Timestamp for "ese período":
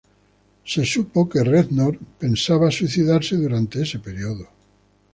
3.83-4.47